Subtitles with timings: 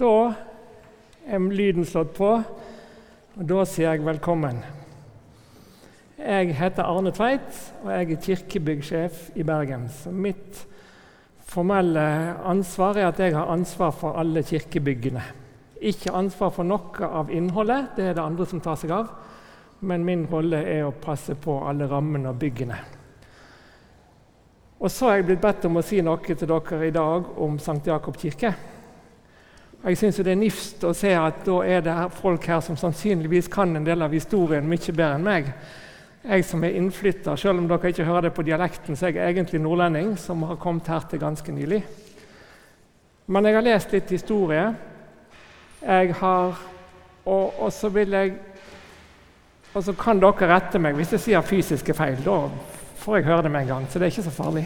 [0.00, 0.32] Da
[1.28, 2.28] er lyden slått på,
[3.36, 4.62] og da sier jeg velkommen.
[6.16, 9.84] Jeg heter Arne Tveit, og jeg er kirkebyggsjef i Bergen.
[9.92, 10.62] Så mitt
[11.44, 12.06] formelle
[12.48, 15.26] ansvar er at jeg har ansvar for alle kirkebyggene.
[15.84, 19.12] Ikke ansvar for noe av innholdet, det er det andre som tar seg av.
[19.84, 22.80] Men min rolle er å passe på alle rammene og byggene.
[24.80, 27.60] Og så har jeg blitt bedt om å si noe til dere i dag om
[27.60, 27.82] St.
[27.84, 28.56] Jakob kirke.
[29.80, 33.46] Jeg syns det er nifst å se at da er det folk her som sannsynligvis
[33.48, 35.46] kan en del av historien mye bedre enn meg.
[36.20, 39.32] Jeg som er innflytter, selv om dere ikke hører det på dialekten, så er jeg
[39.32, 41.78] egentlig nordlending som har kommet her til ganske nylig.
[43.32, 44.66] Men jeg har lest litt historie.
[45.80, 46.60] Jeg har
[47.24, 48.32] Og, og så vil jeg
[49.74, 52.16] Og så kan dere rette meg hvis jeg sier fysiske feil.
[52.24, 52.48] Da
[53.00, 54.64] får jeg høre det med en gang, så det er ikke så farlig.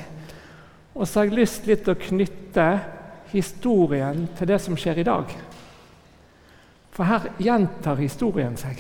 [0.95, 2.69] Og så har jeg lyst litt å knytte
[3.35, 5.33] historien til det som skjer i dag.
[6.95, 8.79] For her gjentar historien seg.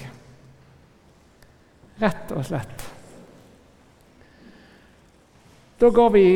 [2.02, 2.84] Rett og slett.
[5.78, 6.27] Da går vi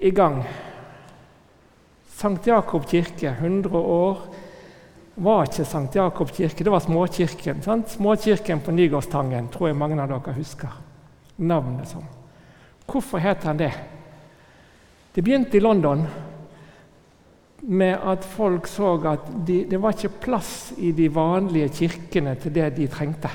[0.00, 0.40] i gang.
[2.14, 4.24] Sankt Jakob kirke, 100 år,
[5.14, 7.62] var ikke Sankt Jakob kirke, det var småkirken.
[7.62, 7.92] Sant?
[7.94, 10.72] Småkirken på Nygårdstangen tror jeg mange av dere husker
[11.36, 12.06] navnet som.
[12.86, 13.72] Hvorfor heter han det?
[15.14, 16.06] Det begynte i London
[17.66, 22.54] med at folk så at de, det var ikke plass i de vanlige kirkene til
[22.54, 23.30] det de trengte.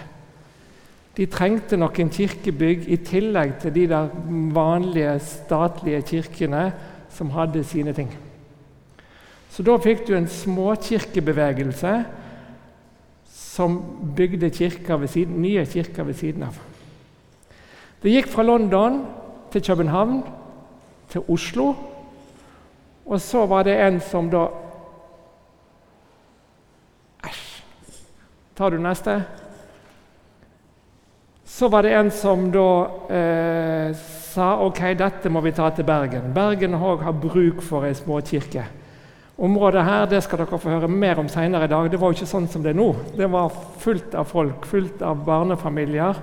[1.17, 4.11] De trengte noen kirkebygg i tillegg til de der
[4.55, 6.69] vanlige statlige kirkene
[7.11, 8.11] som hadde sine ting.
[9.49, 11.93] Så da fikk du en småkirkebevegelse
[13.33, 13.79] som
[14.15, 16.59] bygde kirker siden, nye kirker ved siden av.
[17.99, 19.01] Det gikk fra London
[19.51, 20.21] til København,
[21.09, 21.73] til Oslo
[23.09, 24.45] og så var det en som da
[27.25, 27.45] Æsj.
[28.55, 29.15] Tar du neste?
[31.45, 32.67] Så var det en som da
[33.09, 33.95] eh,
[34.29, 36.29] sa ok, dette må vi ta til Bergen.
[36.33, 38.67] Bergen òg har bruk for ei småkirke.
[39.39, 41.89] Området her det skal dere få høre mer om senere i dag.
[41.89, 42.91] Det var jo ikke sånn som det er nå.
[43.17, 43.49] Det var
[43.81, 46.21] fullt av folk, fullt av barnefamilier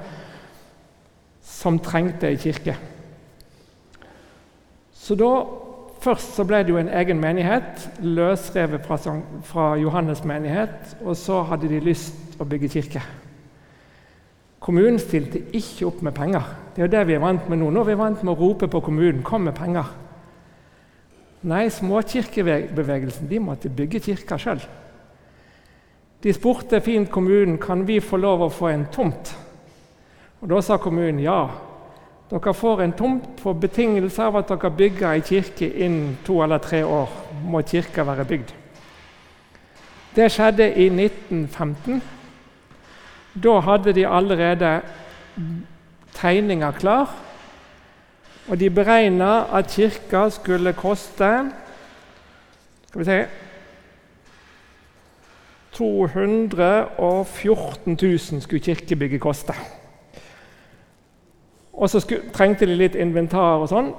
[1.43, 2.77] som trengte ei kirke.
[4.95, 5.33] Så da
[6.07, 8.97] Først så ble det jo en egen menighet, løsrevet fra,
[9.43, 10.93] fra Johannes menighet.
[11.03, 13.03] Og så hadde de lyst å bygge kirke.
[14.63, 16.47] Kommunen stilte ikke opp med penger.
[16.75, 17.73] Det er jo det vi er vant med nå.
[17.75, 19.91] Nå er vi vant med å rope på kommunen 'kom med penger'.
[21.43, 24.63] Nei, småkirkebevegelsen de måtte bygge kirka sjøl.
[26.23, 29.35] De spurte fint kommunen kan vi få lov å få en tomt.
[30.41, 31.66] Og Da sa kommunen ja.
[32.31, 36.59] Dere får en tomt på betingelse av at dere bygger ei kirke innen to eller
[36.59, 37.09] tre år.
[37.45, 38.53] må kirka være bygd.
[40.17, 42.03] Det skjedde i 1915.
[43.45, 44.81] Da hadde de allerede
[46.15, 47.15] tegninger klar.
[48.49, 51.51] Og de beregna at kirka skulle koste
[52.89, 53.27] Skal vi se
[55.73, 59.53] 214 000 skulle kirkebygget koste.
[61.77, 62.01] Og så
[62.33, 63.91] trengte de litt inventar, og sånn,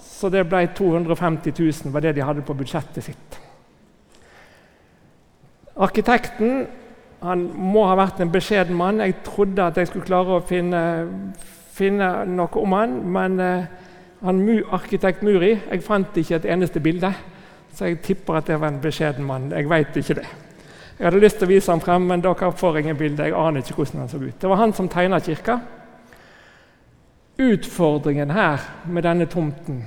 [0.00, 3.40] så det ble 250 000 var det de hadde på budsjettet sitt.
[5.76, 6.64] Arkitekten
[7.20, 9.02] han må ha vært en beskjeden mann.
[9.04, 10.80] Jeg trodde at jeg skulle klare å finne,
[11.76, 13.86] finne noe om han, men uh,
[14.24, 14.42] han,
[14.72, 17.12] arkitekt Muri jeg fant ikke et eneste bilde.
[17.76, 19.50] Så jeg tipper at det var en beskjeden mann.
[19.52, 20.28] Jeg vet ikke det.
[20.96, 23.26] Jeg hadde lyst til å vise ham frem, men dere får ingen bilde.
[23.28, 24.38] Jeg aner ikke hvordan han så ut.
[24.40, 25.58] Det var han som tegna kirka.
[27.38, 29.82] Utfordringen her med denne tomten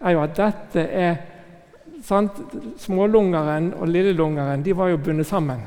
[0.00, 1.18] er jo at dette er
[2.02, 2.38] sant?
[2.80, 5.60] Smålungeren og lillelungeren de var jo bundet sammen.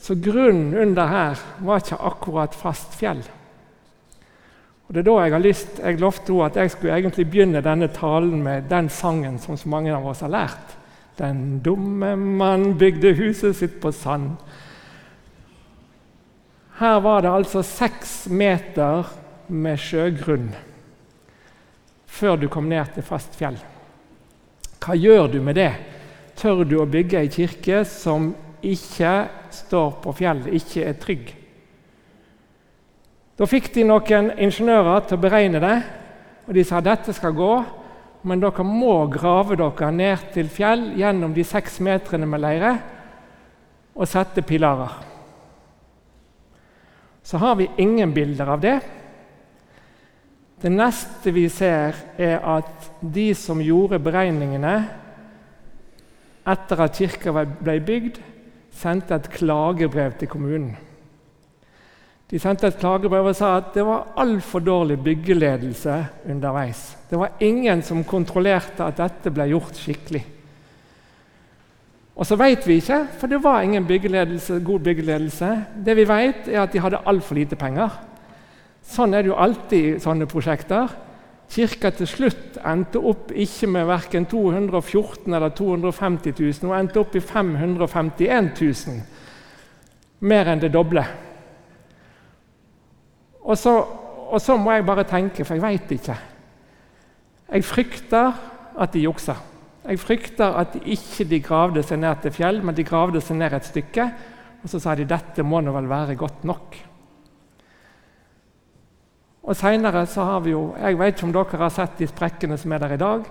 [0.00, 3.20] Så grunnen under her var ikke akkurat fast fjell.
[4.88, 7.86] Og Det er da jeg har lyst, jeg lovte at jeg skulle egentlig begynne denne
[7.94, 10.76] talen med den sangen som så mange av oss har lært.
[11.18, 14.32] Den dumme mann bygde huset sitt på sand.
[16.80, 19.04] Her var det altså seks meter
[19.50, 20.50] med sjøgrunn
[22.10, 23.58] før du kom ned til fast fjell.
[24.80, 25.70] Hva gjør du med det?
[26.40, 28.32] Tør du å bygge ei kirke som
[28.64, 29.12] ikke
[29.54, 31.30] står på fjellet, ikke er trygg?
[33.40, 35.76] Da fikk de noen ingeniører til å beregne det,
[36.48, 37.52] og de sa dette skal gå,
[38.28, 42.74] men dere må grave dere ned til fjell gjennom de seks meterne med leire
[43.94, 44.92] og sette pilarer.
[47.24, 48.78] Så har vi ingen bilder av det.
[50.60, 54.74] Det neste vi ser, er at de som gjorde beregningene,
[56.50, 58.20] etter at kirka ble bygd,
[58.80, 60.74] sendte et klagebrev til kommunen.
[62.30, 65.96] De sendte et klagebrev og sa at det var altfor dårlig byggeledelse
[66.30, 66.82] underveis.
[67.10, 70.22] Det var ingen som kontrollerte at dette ble gjort skikkelig.
[72.20, 75.50] Og så vet vi ikke, for det var ingen byggeledelse, god byggeledelse.
[75.86, 77.96] Det vi vet, er at de hadde altfor lite penger.
[78.90, 80.90] Sånn er det jo alltid i sånne prosjekter.
[81.50, 87.16] Kirka til slutt endte opp ikke med verken 214 eller 250 000, hun endte opp
[87.18, 89.00] i 551 000.
[90.30, 91.04] Mer enn det doble.
[93.40, 93.72] Og så,
[94.30, 96.18] og så må jeg bare tenke, for jeg veit ikke.
[97.50, 98.36] Jeg frykter
[98.78, 99.34] at de juksa.
[99.86, 103.40] Jeg frykter at de ikke de gravde seg ned til fjell, men de gravde seg
[103.40, 104.06] ned et stykke.
[104.60, 106.78] Og så sa de dette må nå vel være godt nok.
[109.50, 112.72] Og Seinere har vi jo Jeg vet ikke om dere har sett de sprekkene som
[112.72, 113.24] er der i dag.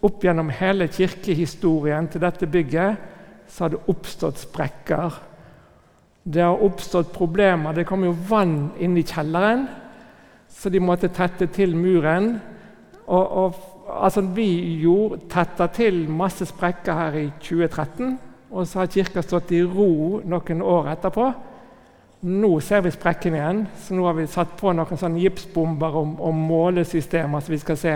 [0.00, 2.96] Opp gjennom hele kirkehistorien til dette bygget
[3.48, 5.18] så har det oppstått sprekker.
[6.24, 7.72] Det har oppstått problemer.
[7.76, 9.66] Det kom jo vann inn i kjelleren,
[10.48, 12.34] så de måtte tette til muren.
[13.06, 13.54] Og, og
[13.88, 14.48] altså, Vi
[14.82, 18.18] gjorde tetta til masse sprekker her i 2013,
[18.50, 21.32] og så har kirka stått i ro noen år etterpå.
[22.20, 26.16] Nå ser vi sprekken igjen, så nå har vi satt på noen sånne gipsbomber og,
[26.18, 27.94] og målesystemer, så vi skal se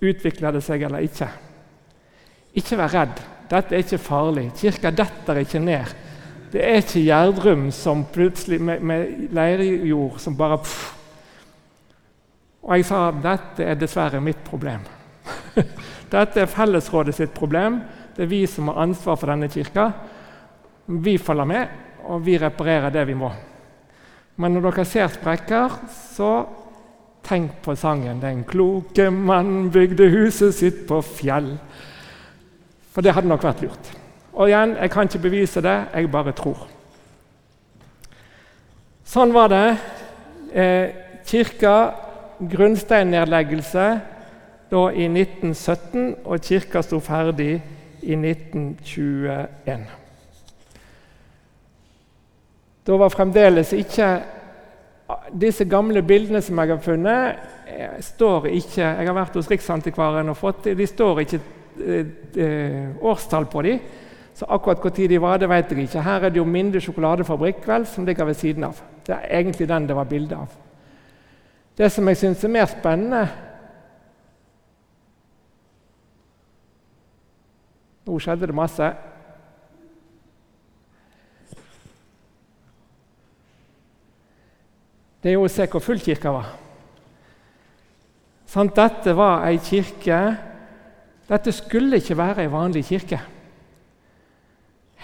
[0.00, 1.28] utvikler det seg eller ikke.
[2.60, 3.22] Ikke vær redd.
[3.50, 4.50] Dette er ikke farlig.
[4.58, 5.96] Kirka detter ikke ned.
[6.52, 10.80] Det er ikke Gjerdrum som plutselig med, med leirjord som bare pff.
[12.66, 14.82] Og jeg sa dette er dessverre mitt problem.
[16.12, 17.80] dette er fellesrådet sitt problem.
[18.16, 19.90] Det er vi som har ansvar for denne kirka.
[20.90, 23.30] Vi følger med, og vi reparerer det vi må.
[24.40, 25.76] Men når dere ser sprekker,
[26.14, 26.32] så
[27.26, 31.58] tenk på sangen 'Den kloke mann bygde huset sitt på fjell'.
[32.92, 33.96] For det hadde nok vært lurt.
[34.32, 36.68] Og igjen, jeg kan ikke bevise det, jeg bare tror.
[39.04, 39.76] Sånn var det.
[40.54, 40.88] Eh,
[41.26, 41.92] kirka
[42.40, 44.00] grunnsteinnedleggelse
[44.70, 47.62] da i 1917, og kirka sto ferdig
[48.02, 49.99] i 1921.
[52.90, 54.10] Da var fremdeles ikke
[55.34, 60.30] Disse gamle bildene som jeg har funnet, eh, står ikke Jeg har vært hos Riksantikvaren
[60.30, 61.40] og fått De står ikke
[61.86, 62.06] eh,
[62.36, 63.80] eh årstall på dem.
[64.34, 66.02] Så akkurat når de var, det vet jeg ikke.
[66.02, 68.80] Her er det jo Minde sjokoladefabrikk vel, som ligger ved siden av.
[69.06, 70.48] Det er egentlig den det var bilde av.
[71.76, 73.28] Det som jeg syns er mer spennende
[78.06, 78.94] Nå skjedde det masse.
[85.20, 86.54] Det er jo å se hvor full kirka var.
[88.50, 90.20] Sånn, dette var ei kirke
[91.30, 93.20] Dette skulle ikke være ei vanlig kirke.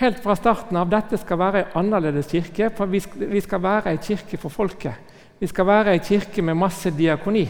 [0.00, 4.00] Helt fra starten av dette skal være ei annerledes kirke, for vi skal, være ei
[4.02, 5.14] kirke for folket.
[5.38, 7.46] Vi skal være ei kirke med masse diakoni.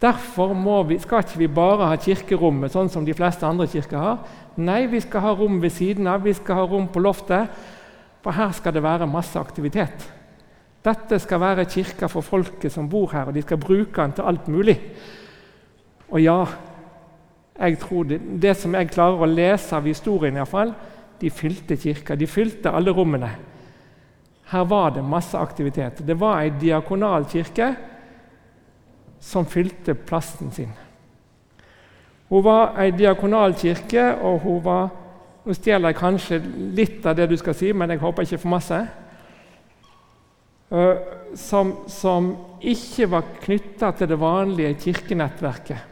[0.00, 0.52] Derfor
[0.84, 4.20] vi, skal ikke vi bare ha kirkerommet sånn som de fleste andre kirker har.
[4.60, 7.48] Nei, vi skal ha rom ved siden av, vi skal ha rom på loftet.
[8.20, 10.19] For her skal det være masse aktivitet.
[10.84, 14.28] Dette skal være kirka for folket som bor her, og de skal bruke den til
[14.28, 14.76] alt mulig.
[16.08, 16.38] Og ja,
[17.60, 20.72] jeg tror det, det som jeg klarer å lese av historien, i fall,
[21.20, 22.16] de fylte kirka.
[22.16, 23.28] De fylte alle rommene.
[24.50, 26.00] Her var det masse aktivitet.
[26.06, 27.74] Det var ei diakonal kirke
[29.20, 30.72] som fylte plassen sin.
[32.30, 34.88] Hun var ei diakonal kirke, og hun var
[35.40, 36.36] Nå stjeler jeg kanskje
[36.76, 38.76] litt av det du skal si, men jeg håper ikke for masse.
[40.70, 40.96] Uh,
[41.34, 45.86] som, som, ikke var knytta til det vanlige kirkenettverket.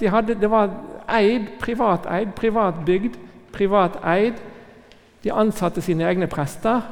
[0.00, 0.70] De hadde, det var
[1.12, 3.18] eid, privat eid, privat bygd
[3.54, 4.38] privat eid.
[5.24, 6.82] De ansatte sine egne prester.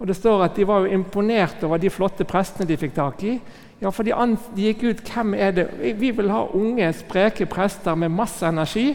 [0.00, 3.24] Og Det står at de var jo imponert over de flotte prestene de fikk tak
[3.28, 3.34] i.
[3.80, 4.14] Ja, for de,
[4.56, 5.66] de gikk ut hvem er det?
[6.00, 8.94] Vi vil ha unge, spreke prester med masse energi,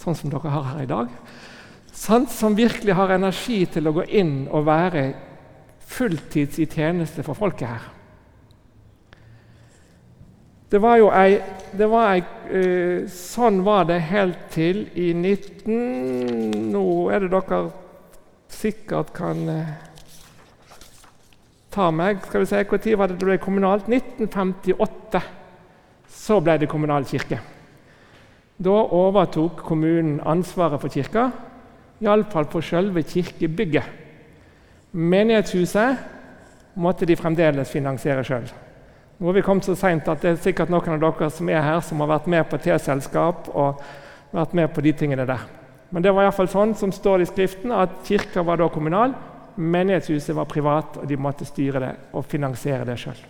[0.00, 1.10] sånn som dere har her i dag.
[1.92, 5.04] Sånn, som virkelig har energi til å gå inn og være
[5.92, 7.90] fulltids i tjeneste for folket her.
[10.72, 11.36] Det var jo ei,
[11.76, 17.58] det var ei uh, Sånn var det helt til i 19 Nå er det dere
[18.52, 19.74] sikkert kan uh,
[21.72, 22.24] ta meg.
[22.24, 23.88] Skal vi se, Når var det det ble kommunalt?
[23.88, 25.22] 1958.
[26.08, 27.40] Så ble det kommunal kirke.
[28.62, 31.30] Da overtok kommunen ansvaret for kirka,
[32.04, 34.01] iallfall for selve kirkebygget.
[34.92, 35.96] Menighetshuset
[36.74, 38.44] måtte de fremdeles finansiere sjøl.
[39.18, 41.64] Nå har vi kommet så seint at det er sikkert noen av dere som er
[41.64, 43.82] her, som har vært med på T-selskap og
[44.32, 45.44] vært med på de tingene der.
[45.92, 48.68] Men det var i hvert fall sånn som står i Skriften, at kirka var da
[48.72, 49.14] kommunal,
[49.56, 53.20] menighetshuset var privat, og de måtte styre det og finansiere det sjøl.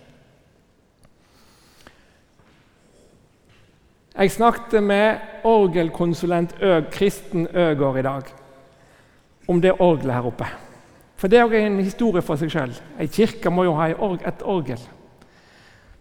[4.13, 8.29] Jeg snakket med orgelkonsulent Øg, Kristen Øgård i dag
[9.47, 10.47] om det orgelet her oppe.
[11.23, 12.71] For det er en historie for seg sjøl.
[12.99, 13.85] Ei kirke må jo ha
[14.27, 14.81] et orgel.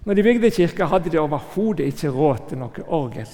[0.03, 3.29] Når de bygde kirka, hadde de overhodet ikke råd til noe orgel.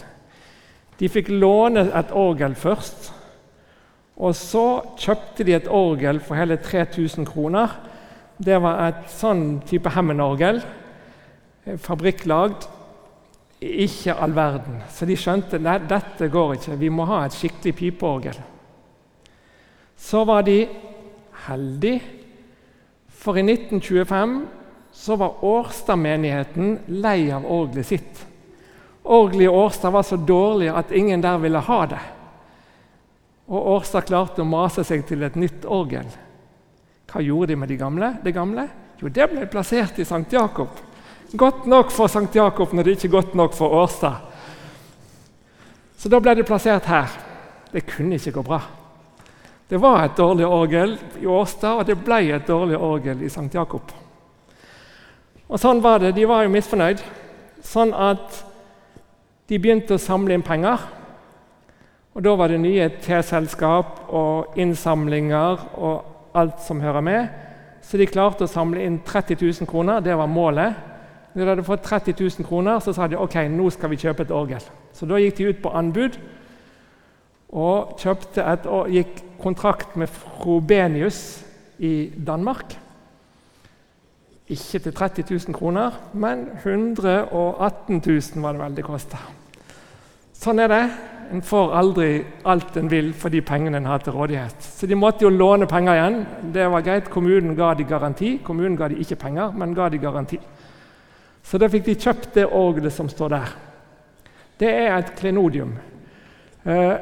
[1.00, 3.06] De fikk låne et orgel først,
[4.20, 4.64] og så
[5.00, 7.72] kjøpte de et orgel for hele 3000 kroner.
[8.36, 10.60] Det var et sånn type Hammond-orgel,
[11.86, 12.66] fabrikklagd.
[13.64, 14.82] Ikke all verden.
[14.92, 18.36] Så de skjønte at dette går ikke, vi må ha et skikkelig pipeorgel.
[19.96, 20.58] Så var de
[21.48, 22.02] heldige,
[23.18, 24.38] for i 1925
[24.92, 28.22] så var Årstad-menigheten lei av orgelet sitt.
[29.02, 32.00] Orgelet i Årstad var så dårlig at ingen der ville ha det.
[33.48, 36.08] Og Årstad klarte å mase seg til et nytt orgel.
[37.08, 38.12] Hva gjorde de med de gamle?
[38.24, 38.68] det gamle?
[39.00, 40.68] Jo, det ble plassert i Sankt Jakob.
[41.32, 44.24] Godt nok for Sankt Jakob når det ikke er godt nok for Årstad.
[45.98, 47.08] Så da ble det plassert her.
[47.72, 48.60] Det kunne ikke gå bra.
[49.68, 53.50] Det var et dårlig orgel i Årstad, og det ble et dårlig orgel i St.
[53.52, 53.90] Jakob.
[55.48, 56.14] Og sånn var det.
[56.16, 57.02] De var jo misfornøyd.
[57.64, 58.38] Sånn at
[59.48, 60.86] de begynte å samle inn penger.
[62.16, 67.28] Og Da var det nye T-selskap og innsamlinger og alt som hører med.
[67.84, 70.00] Så de klarte å samle inn 30 000 kroner.
[70.00, 70.74] Det var målet.
[71.34, 74.24] Når de hadde fått 30 000 kroner, så sa de ok, nå skal vi kjøpe
[74.24, 74.64] et orgel.
[74.92, 76.16] Så da gikk de ut på anbud
[77.48, 81.44] og kjøpte et, og gikk kontrakt med Frobenius
[81.78, 82.74] i Danmark.
[84.48, 89.20] Ikke til 30 000 kroner, men 118 000 var det vel det kosta.
[90.38, 90.82] Sånn er det.
[91.28, 92.12] En får aldri
[92.48, 94.62] alt en vil for de pengene en har til rådighet.
[94.64, 96.22] Så de måtte jo låne penger igjen.
[96.54, 97.10] Det var greit.
[97.12, 98.38] Kommunen ga de garanti.
[98.44, 100.38] Kommunen ga de ikke penger, men ga de garanti.
[101.44, 103.52] Så da fikk de kjøpt det orgelet som står der.
[104.60, 105.76] Det er et klenodium.
[106.64, 106.96] Eh,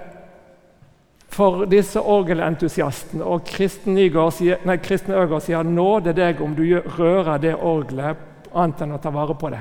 [1.36, 3.24] for disse orgelentusiastene.
[3.24, 3.98] Og Kristen,
[4.32, 8.16] sier, nei, Kristen Øgård sier 'nåde deg om du rører det orgelet',
[8.54, 9.60] annet enn å ta vare på det.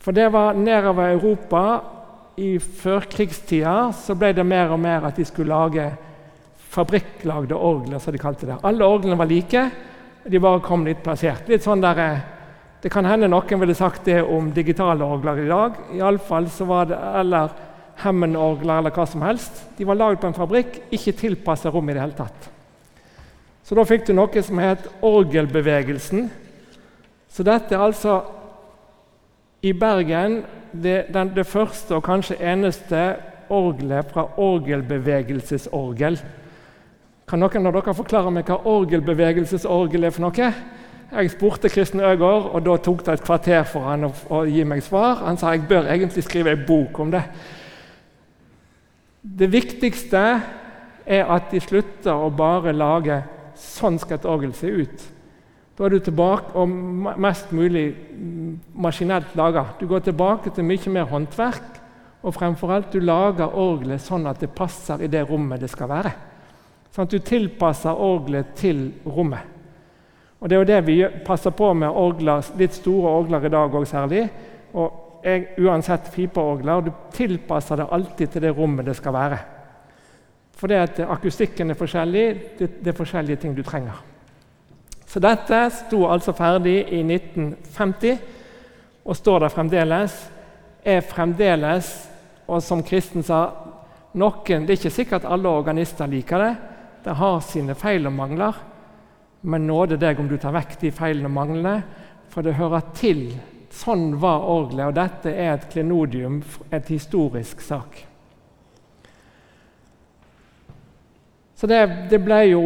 [0.00, 1.80] For det var nedover Europa
[2.36, 5.92] i førkrigstida så ble det mer og mer at de skulle lage
[6.72, 7.98] fabrikklagde orgler.
[7.98, 8.56] som de kalte det.
[8.64, 9.70] Alle orglene var like,
[10.28, 11.48] de bare kom litt plassert.
[11.48, 12.20] Litt sånn der, eh,
[12.82, 15.72] Det kan hende noen ville sagt det om digitale orgler i dag.
[15.94, 17.50] I alle fall så var det, eller
[18.02, 19.64] Hemmen-orgler eller hva som helst.
[19.78, 22.48] De var lagd på en fabrikk, ikke tilpassa rom i det hele tatt.
[23.62, 26.26] Så da fikk du noe som het orgelbevegelsen.
[27.32, 28.18] Så dette er altså
[29.62, 30.42] i Bergen
[30.72, 33.02] det, den, det første og kanskje eneste
[33.52, 36.18] orgelet fra orgelbevegelsesorgel.
[37.28, 40.52] Kan noen av dere forklare meg hva orgelbevegelsesorgel er for noe?
[41.12, 44.64] Jeg spurte Kristen Øgård, og da tok det et kvarter for han å, å gi
[44.64, 45.20] meg svar.
[45.26, 47.20] Han sa jeg bør egentlig skrive en bok om det.
[49.22, 50.20] Det viktigste
[51.06, 53.22] er at de slutter å bare lage
[53.54, 55.02] 'sånn skal et orgel se ut'.
[55.78, 56.68] Da er du tilbake og
[57.18, 57.94] mest mulig
[58.74, 59.64] maskinelt laga.
[59.80, 61.80] Du går tilbake til mye mer håndverk,
[62.22, 65.88] og fremfor alt du lager orgelet sånn at det passer i det rommet det skal
[65.88, 66.12] være.
[66.90, 69.42] Sånn at du tilpasser orgelet til rommet.
[70.40, 73.74] Og Det er jo det vi passer på med orgler, litt store orgler i dag
[73.74, 74.28] òg særlig.
[74.74, 76.80] Og er uansett pipeorgler.
[76.86, 79.38] Du tilpasser det alltid til det rommet det skal være.
[80.56, 82.26] For det at akustikken er forskjellig.
[82.58, 84.02] Det, det er forskjellige ting du trenger.
[85.06, 88.18] Så dette sto altså ferdig i 1950
[89.04, 90.14] og står der fremdeles.
[90.84, 91.90] Er fremdeles,
[92.48, 93.44] og som Kristen sa
[94.14, 96.54] noen, Det er ikke sikkert alle organister liker det.
[97.04, 98.54] Det har sine feil og mangler.
[99.42, 101.82] Men nåde deg om du tar vekk de feilene og manglene,
[102.30, 103.32] for det hører til
[103.72, 108.02] Sånn var orgelet, og dette er et klenodium, et historisk sak.
[111.56, 112.62] Så det, det ble jo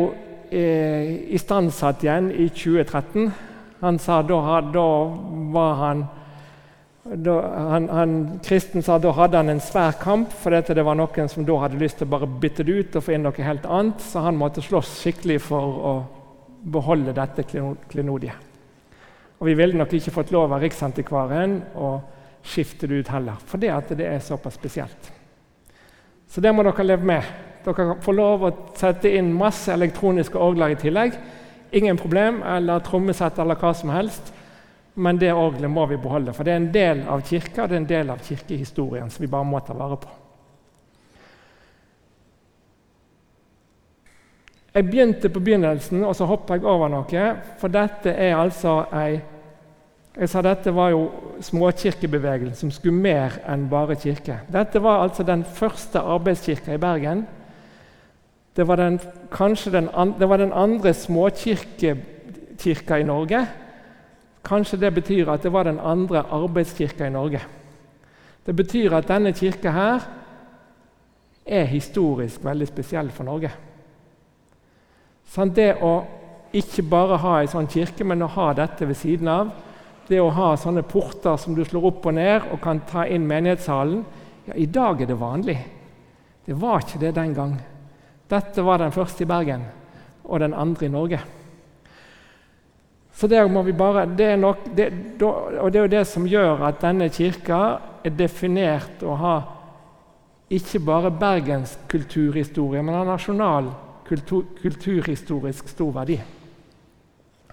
[0.50, 3.30] eh, istandsatt igjen i 2013.
[3.82, 4.86] Han sa da, da
[5.52, 6.06] var han
[7.06, 7.34] da,
[7.70, 11.30] han, han, Kristen sa da hadde han en svær kamp, for dette det var noen
[11.30, 13.68] som da hadde lyst til å bare bytte det ut og få inn noe helt
[13.68, 15.94] annet, så han måtte slåss skikkelig for å
[16.66, 18.45] beholde dette klenodiet.
[19.38, 21.90] Og vi ville nok ikke fått lov av Riksantikvaren å
[22.46, 25.10] skifte det ut heller, fordi det er såpass spesielt.
[26.28, 27.34] Så det må dere leve med.
[27.66, 31.18] Dere får lov å sette inn masse elektroniske orgler i tillegg.
[31.76, 34.32] Ingen problem, eller trommesett eller hva som helst.
[34.96, 37.82] Men det orgelet må vi beholde, for det er en del av kirka det er
[37.82, 40.14] en del av kirkehistorien som vi bare må ta vare på.
[44.76, 47.20] Jeg begynte på begynnelsen, og så hoppa jeg over noe.
[47.56, 49.22] For dette er altså ei
[50.16, 51.10] jeg sa Dette var jo
[51.44, 54.38] småkirkebevegelsen som skulle mer enn bare kirke.
[54.48, 57.26] Dette var altså den første arbeidskirka i Bergen.
[58.56, 58.96] Det var den,
[59.32, 61.96] kanskje den, det var den andre småkirka
[62.96, 63.46] i Norge.
[64.44, 67.40] Kanskje det betyr at det var den andre arbeidskirka i Norge.
[68.46, 70.00] Det betyr at denne kirka her
[71.46, 73.50] er historisk veldig spesiell for Norge.
[75.26, 75.98] Sånn, det å
[76.56, 79.50] ikke bare ha ei sånn kirke, men å ha dette ved siden av,
[80.06, 83.26] det å ha sånne porter som du slår opp og ned og kan ta inn
[83.26, 84.04] menighetssalen
[84.46, 85.56] ja, I dag er det vanlig.
[86.46, 87.56] Det var ikke det den gang.
[88.30, 89.64] Dette var den første i Bergen
[90.22, 91.18] og den andre i Norge.
[93.16, 94.86] Så det må vi bare, det er nok, det,
[95.24, 97.60] og det er jo det som gjør at denne kirka
[98.04, 99.36] er definert å ha
[100.52, 103.72] ikke bare Bergens kulturhistorie, men en nasjonal
[104.08, 106.18] kultur, kulturhistorisk stor verdi.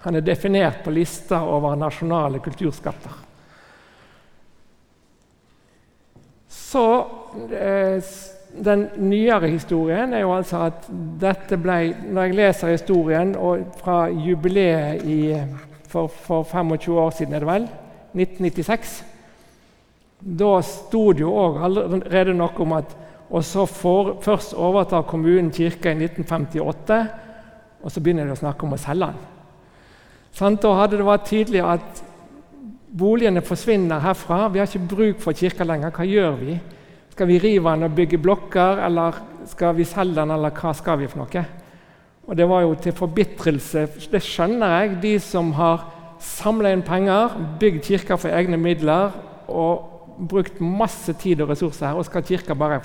[0.04, 3.22] Han er definert på lista over nasjonale kulturskatter.
[6.48, 7.06] Så
[7.50, 8.02] eh,
[8.54, 10.84] Den nyere historien er jo altså at
[11.20, 13.32] dette ble Når jeg leser historien
[13.80, 15.34] fra jubileet i,
[15.90, 17.66] for, for 25 år siden, er det vel,
[18.14, 18.92] 1996
[20.20, 22.94] Da sto det jo allerede noe om at
[23.34, 26.98] og så for, Først overtar kommunen kirka i 1958,
[27.82, 29.22] og så begynner de å snakke om å selge den.
[30.34, 32.02] Sånn, da hadde det vært tydelig at
[32.94, 34.48] boligene forsvinner herfra.
[34.50, 35.92] Vi har ikke bruk for kirka lenger.
[35.94, 36.56] Hva gjør vi?
[37.14, 40.98] Skal vi rive den og bygge blokker, eller skal vi selge den, eller hva skal
[41.02, 41.44] vi for noe?
[42.24, 43.86] Og Det var jo til forbitrelse.
[44.10, 44.94] Det skjønner jeg.
[45.02, 45.84] De som har
[46.22, 49.12] samla inn penger, bygd kirka for egne midler
[49.48, 49.90] og
[50.30, 52.80] brukt masse tid og ressurser her, og skal kirka bare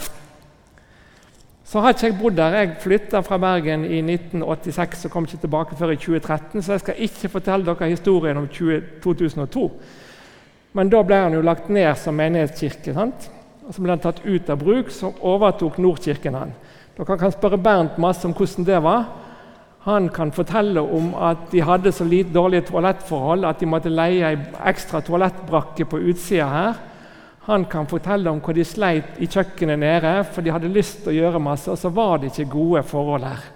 [1.70, 2.56] så har ikke jeg bodd der.
[2.58, 6.82] Jeg flytta fra Bergen i 1986 og kom ikke tilbake før i 2013, så jeg
[6.82, 9.66] skal ikke fortelle dere historien om 20, 2002.
[10.74, 12.94] Men da ble han jo lagt ned som menighetskirke.
[12.94, 13.30] sant?
[13.68, 16.56] Og Så ble han tatt ut av bruk, så overtok Nordkirken han.
[16.98, 19.06] Dere kan spørre Bernt masse om hvordan det var.
[19.86, 24.26] Han kan fortelle om at de hadde så lite dårlige toalettforhold at de måtte leie
[24.26, 26.74] ei ekstra toalettbrakke på utsida her.
[27.50, 31.16] Han kan fortelle om hvor de sleit i kjøkkenet nede, for de hadde lyst til
[31.16, 33.48] å gjøre masse, og så var det ikke gode forhold her.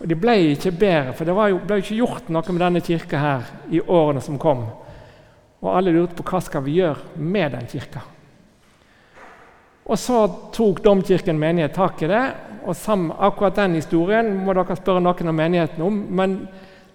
[0.00, 3.20] Og De ble ikke bedre, for det jo, ble ikke gjort noe med denne kirka
[3.22, 4.64] her i årene som kom.
[5.62, 8.02] Og alle lurte på hva skal vi gjøre med den kirka.
[9.86, 10.18] Og Så
[10.52, 12.24] tok Domkirken menighet tak i det.
[12.66, 16.02] og sammen, Akkurat den historien må dere spørre noen av menigheten om.
[16.10, 16.48] Men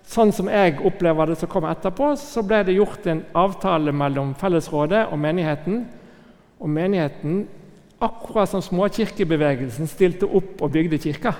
[0.04, 4.36] sånn som jeg opplever det som kom etterpå, så ble det gjort en avtale mellom
[4.36, 5.86] fellesrådet og menigheten
[6.62, 7.48] og menigheten,
[8.02, 11.34] akkurat som småkirkebevegelsen stilte opp og bygde kirka,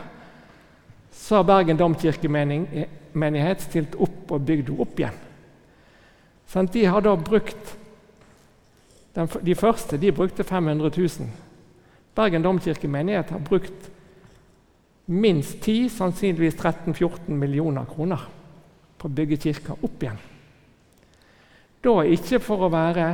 [1.12, 5.22] så har Bergen domkirkemenighet stilt opp og bygd henne opp igjen.
[6.52, 7.78] Sånn, de har da brukt
[9.12, 11.26] De første de brukte 500 000.
[12.16, 13.90] Bergen domkirkemenighet har brukt
[15.12, 18.24] minst 10, sannsynligvis 13-14 millioner kroner
[18.96, 20.22] på å bygge kirka opp igjen.
[21.84, 23.10] Da ikke for å være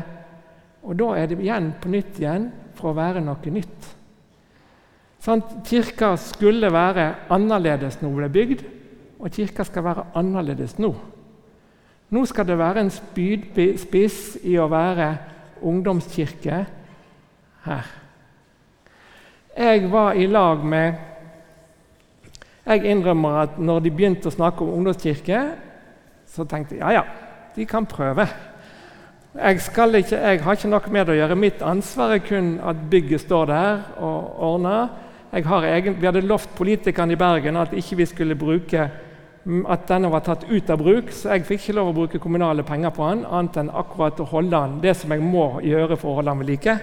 [0.84, 3.94] og da er det igjen på nytt igjen for å være noe nytt.
[5.24, 8.66] Sånn, kirka skulle være annerledes når hun ble bygd,
[9.18, 10.92] og kirka skal være annerledes nå.
[12.14, 15.10] Nå skal det være en spydspiss i å være
[15.68, 16.60] ungdomskirke
[17.66, 17.90] her.
[19.58, 21.06] Jeg var i lag med
[22.68, 25.38] Jeg innrømmer at når de begynte å snakke om ungdomskirke,
[26.28, 27.04] så tenkte jeg ja, ja,
[27.56, 28.26] de kan prøve.
[29.38, 29.60] Jeg,
[29.94, 31.36] ikke, jeg, har ikke noe med det å gjøre.
[31.38, 34.88] Mitt ansvar er kun at bygget står der og ordner.
[35.38, 38.88] Egen, vi hadde lovt politikerne i Bergen at ikke vi skulle bruke
[39.48, 42.66] at denne var tatt ut av bruk, så jeg fikk ikke lov å bruke kommunale
[42.68, 46.12] penger på den, annet enn akkurat å holde den, det som jeg må gjøre for
[46.12, 46.78] å holde den ved like.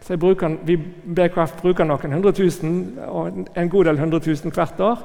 [0.00, 4.80] Så bruker, vi BKF bruker noen hundre tusen, og en god del hundre tusen hvert
[4.80, 5.02] år.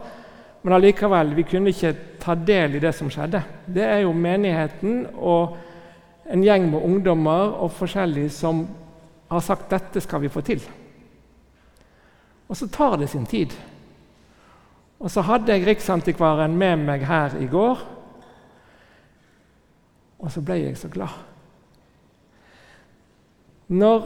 [0.63, 3.41] Men allikevel, vi kunne ikke ta del i det som skjedde.
[3.65, 5.57] Det er jo menigheten og
[6.25, 8.65] en gjeng med ungdommer og forskjellige som
[9.29, 10.63] har sagt dette skal vi få til.
[12.49, 13.53] Og så tar det sin tid.
[14.99, 17.81] Og så hadde jeg Riksantikvaren med meg her i går,
[20.19, 21.11] og så ble jeg så glad.
[23.67, 24.05] Når,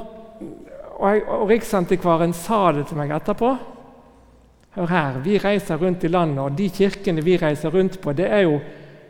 [0.98, 3.54] og, jeg, og Riksantikvaren sa det til meg etterpå.
[4.76, 8.28] Hør her, vi reiser rundt i landet, og de kirkene vi reiser rundt på, det
[8.28, 8.60] er jo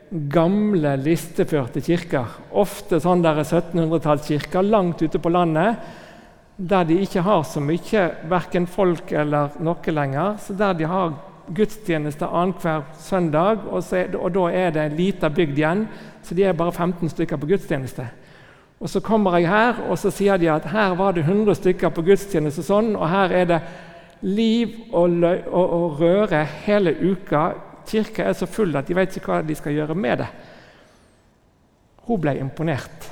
[0.10, 2.38] gamle, listeførte kirker.
[2.58, 5.82] Ofte sånn 1700-tallskirker langt ute på landet,
[6.60, 10.40] der de ikke har så mye verken folk eller noe lenger.
[10.42, 11.14] Så der de har
[11.56, 15.86] gudstjeneste annenhver søndag, og, så, og, da er det en lita bygd igjen,
[16.24, 18.06] så de er bare 15 stykker på gudstjeneste.
[18.80, 21.90] Og Så kommer jeg her, og så sier de at her var det 100 stykker
[21.90, 23.62] på gudstjeneste, sånn, og her er det
[24.22, 27.50] liv og, og, og røre hele uka.
[27.90, 30.30] Kirka er så full at de vet ikke hva de skal gjøre med det.
[32.06, 33.10] Hun ble imponert.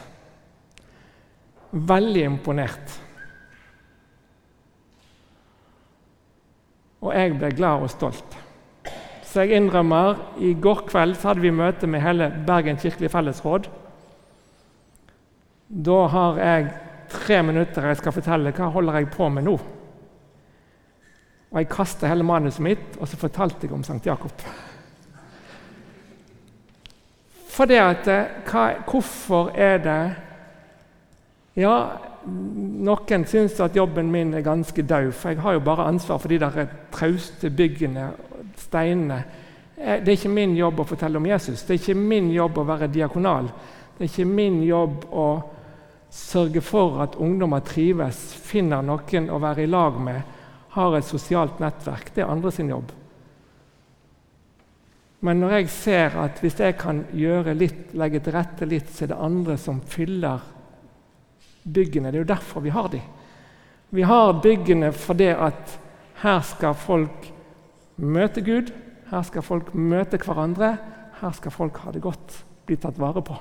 [1.72, 2.98] Veldig imponert.
[7.02, 8.38] Og jeg ble glad og stolt.
[9.28, 13.68] Så jeg innrømmer i går kveld hadde vi møte med hele Bergen kirkelige fellesråd.
[15.68, 16.70] Da har jeg
[17.12, 19.58] tre minutter jeg skal fortelle hva holder jeg på med nå.
[21.52, 24.34] Og Jeg kasta hele manuset mitt, og så fortalte jeg om Sankt Jakob.
[27.58, 30.16] For det at, eh, hva, Hvorfor er det
[31.58, 36.20] Ja, noen syns at jobben min er ganske død, for jeg har jo bare ansvar
[36.20, 38.12] for de der trauste byggene,
[38.56, 39.24] steinene.
[39.78, 41.64] Eh, det er ikke min jobb å fortelle om Jesus.
[41.64, 43.50] Det er ikke min jobb å være diakonal.
[43.98, 45.28] Det er ikke min jobb å
[46.12, 50.22] sørge for at ungdommer trives, finner noen å være i lag med,
[50.70, 52.14] har et sosialt nettverk.
[52.14, 52.92] Det er andre sin jobb.
[55.26, 57.02] Men når jeg ser at hvis jeg kan
[57.58, 60.44] litt, legge til rette litt, så er det andre som fyller
[61.64, 62.12] byggene.
[62.12, 63.02] Det er jo derfor vi har dem.
[63.90, 65.78] Vi har byggene fordi at
[66.22, 67.32] her skal folk
[67.98, 68.72] møte Gud,
[69.10, 70.76] her skal folk møte hverandre,
[71.22, 73.38] her skal folk ha det godt, bli tatt vare på.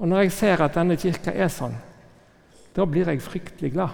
[0.00, 1.74] Og Når jeg ser at denne kirka er sånn,
[2.72, 3.90] da blir jeg fryktelig glad.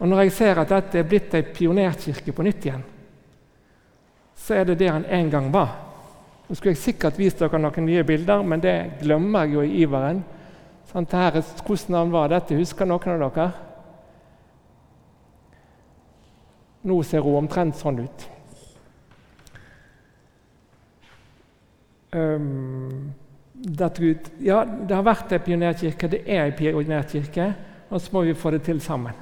[0.00, 2.82] Og Når jeg ser at dette er blitt ei pionerkirke på nytt igjen,
[4.36, 5.74] så er det det han en gang var.
[6.48, 9.82] Nå skulle jeg sikkert vist dere noen nye bilder, men det glemmer jeg jo i
[9.84, 10.22] iveren.
[10.90, 12.58] Sånn, her, hvordan var dette?
[12.58, 13.48] Husker noen av dere?
[16.82, 18.28] Nå ser hun omtrent sånn ut.
[22.12, 23.12] Um,
[23.62, 24.30] ut.
[24.42, 27.52] Ja, det har vært en pionerkirke, det er en pionerkirke,
[27.88, 29.14] og så må vi få det til sammen.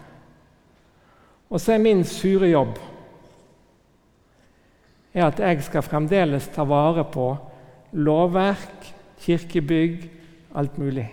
[1.50, 2.78] Og så er min sure jobb
[5.14, 7.32] er at jeg skal fremdeles ta vare på
[7.92, 10.04] lovverk, kirkebygg,
[10.54, 11.08] alt mulig.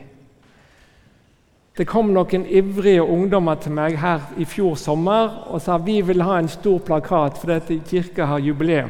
[1.77, 6.23] Det kom noen ivrige ungdommer til meg her i fjor sommer og sa vi vil
[6.25, 8.89] ha en stor plakat fordi kirka har jubileum.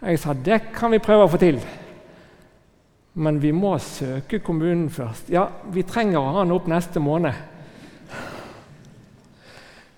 [0.00, 1.60] Jeg sa det kan vi prøve å få til,
[3.14, 5.30] men vi må søke kommunen først.
[5.30, 7.36] Ja, vi trenger å ha den opp neste måned.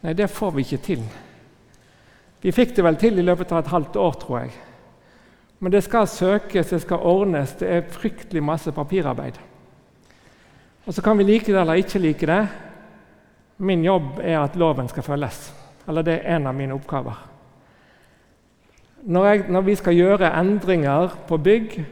[0.02, 1.05] Nei, det får vi ikke til.
[2.42, 4.52] Vi fikk det vel til i løpet av et halvt år, tror jeg.
[5.62, 7.55] Men det skal søkes, det skal ordnes.
[7.61, 9.38] Det er fryktelig masse papirarbeid.
[10.87, 12.48] Og Så kan vi like det eller ikke like det.
[13.59, 15.55] Min jobb er at loven skal følges.
[15.88, 17.28] Eller det er en av mine oppgaver.
[19.02, 21.85] Når, jeg, når vi skal gjøre endringer på bygg,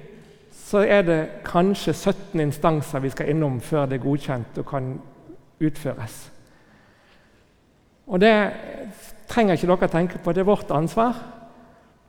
[0.52, 5.00] så er det kanskje 17 instanser vi skal innom før det er godkjent og kan
[5.60, 6.32] utføres.
[8.06, 8.50] Og Det
[9.30, 11.16] trenger ikke dere tenke på, det er vårt ansvar.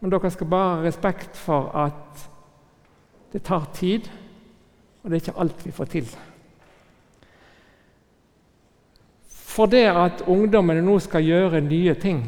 [0.01, 2.27] Men dere skal bare ha respekt for at
[3.31, 4.09] det tar tid,
[5.01, 6.11] og det er ikke alt vi får til.
[9.51, 12.23] For det at ungdommene nå skal gjøre nye ting.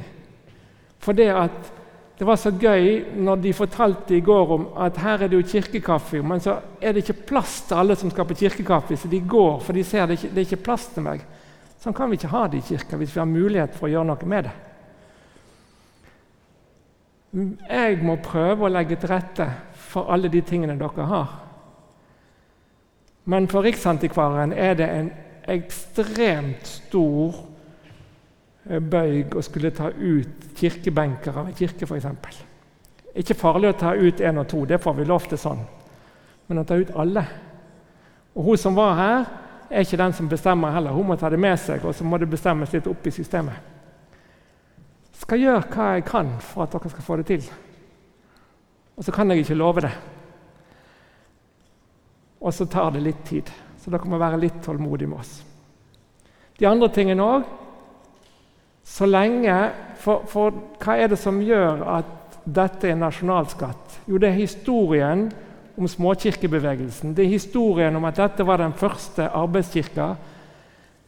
[1.03, 1.71] For det at
[2.19, 5.47] det var så gøy når de fortalte i går om at her er det jo
[5.49, 9.19] kirkekaffe, men så er det ikke plass til alle som skal på kirkekaffe, så de
[9.19, 11.25] går, for de ser det ikke, det er ikke plass til meg.
[11.83, 14.07] Sånn kan vi ikke ha det i kirka hvis vi har mulighet for å gjøre
[14.11, 14.53] noe med det.
[17.33, 19.47] Jeg må prøve å legge til rette
[19.89, 21.31] for alle de tingene dere har.
[23.25, 25.09] Men for Riksantikvaren er det en
[25.49, 27.39] ekstremt stor
[28.69, 32.43] eh, bøyg å skulle ta ut kirkebenker av en kirke, f.eks.
[33.15, 35.63] Ikke farlig å ta ut én og to, det får vi lov til sånn.
[36.47, 37.25] Men å ta ut alle.
[38.35, 39.25] Og Hun som var her,
[39.69, 40.93] er ikke den som bestemmer heller.
[40.93, 43.72] Hun må ta det med seg, og så må det bestemmes litt opp i systemet.
[45.23, 47.45] Skal gjøre hva jeg kan for at dere skal få det til.
[48.97, 49.93] Og så kan jeg ikke love det.
[52.43, 53.49] Og så tar det litt tid.
[53.79, 55.37] Så dere må være litt tålmodige med oss.
[56.59, 57.47] De andre tingene òg.
[58.83, 59.55] Så lenge
[60.03, 60.51] for, for,
[60.83, 64.01] hva er det som gjør at dette er nasjonalskatt?
[64.11, 65.29] Jo, det er historien
[65.79, 67.15] om småkirkebevegelsen.
[67.15, 70.09] Det er historien om at dette var den første arbeidskirka.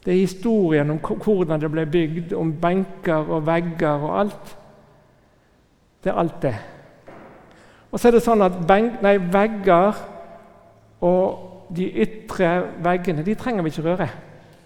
[0.06, 4.52] Det er historien om hvordan det ble bygd, om benker og vegger og alt.
[6.04, 6.56] Det er alt det.
[7.90, 9.98] Og så er det sånn at benk, nei, vegger
[11.08, 12.52] og de ytre
[12.86, 14.10] veggene de trenger vi ikke røre.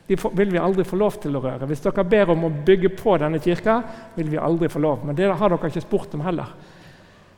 [0.10, 1.68] de vil vi aldri få lov til å røre.
[1.70, 3.84] Hvis dere ber om å bygge på denne kirka,
[4.16, 5.06] vil vi aldri få lov.
[5.06, 6.50] Men det har dere ikke spurt om heller.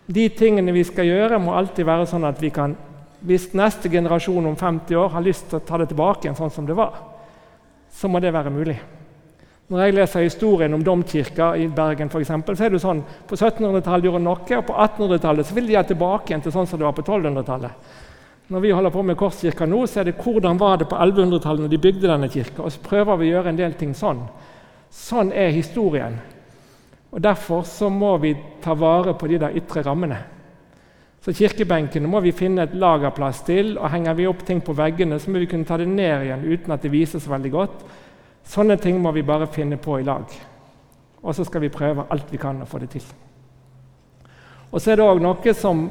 [0.07, 2.77] De tingene vi skal gjøre, må alltid være sånn at vi kan
[3.21, 6.49] Hvis neste generasjon om 50 år har lyst til å ta det tilbake igjen sånn
[6.49, 6.95] som det var,
[7.91, 8.77] så må det være mulig.
[9.71, 13.37] Når jeg leser historien om domkirka i Bergen, for eksempel, så er det sånn på
[13.37, 16.87] 1700-tallet gjorde noe, og på 1800-tallet vil de ha tilbake igjen til sånn som det
[16.89, 17.93] var på 1200-tallet.
[18.51, 21.63] Når vi holder på med Korskirka nå, så er det hvordan var det på 1100-tallet
[21.63, 22.65] når de bygde denne kirka.
[22.65, 24.25] Og så prøver vi å gjøre en del ting sånn.
[24.91, 26.17] Sånn er historien.
[27.15, 30.19] Og Derfor så må vi ta vare på de der ytre rammene.
[31.21, 35.19] Så Kirkebenkene må vi finne et lagerplass til, og henger vi opp ting på veggene,
[35.21, 37.83] så må vi kunne ta det ned igjen uten at det vises veldig godt.
[38.49, 40.25] Sånne ting må vi bare finne på i lag.
[41.21, 43.05] Og så skal vi prøve alt vi kan å få det til.
[44.71, 45.83] Og så er det òg noe som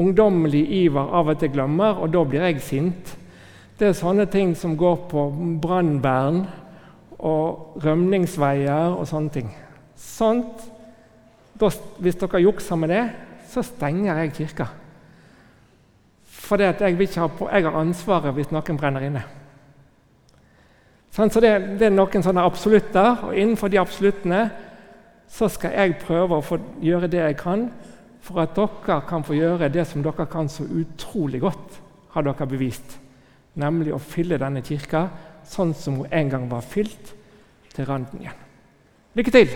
[0.00, 3.14] ungdommelig iver av og til glemmer, og da blir jeg sint.
[3.78, 5.28] Det er sånne ting som går på
[5.62, 6.42] brannvern
[7.20, 9.54] og rømningsveier og sånne ting.
[9.94, 10.66] Sånt,
[11.60, 13.02] Hvis dere jukser med det,
[13.50, 14.68] så stenger jeg kirka.
[16.30, 19.22] For jeg, jeg har ansvaret hvis noen brenner inne.
[21.10, 24.44] Sånn, så det, det, er noen sånne absolutter, og innenfor de absoluttene
[25.30, 27.68] så skal jeg prøve å gjøre det jeg kan
[28.24, 31.80] for at dere kan få gjøre det som dere kan så utrolig godt,
[32.14, 32.98] har dere bevist.
[33.58, 35.08] Nemlig å fylle denne kirka
[35.50, 37.14] sånn som hun en gang var fylt,
[37.70, 38.40] til randen igjen.
[39.18, 39.54] Lykke til!